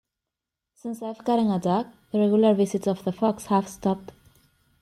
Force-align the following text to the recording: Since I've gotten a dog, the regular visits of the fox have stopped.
Since 0.73 1.03
I've 1.03 1.23
gotten 1.23 1.51
a 1.51 1.59
dog, 1.59 1.85
the 2.11 2.17
regular 2.17 2.55
visits 2.55 2.87
of 2.87 3.03
the 3.03 3.11
fox 3.11 3.45
have 3.45 3.67
stopped. 3.67 4.13